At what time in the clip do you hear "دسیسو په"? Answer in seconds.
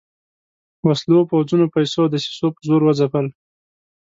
2.13-2.61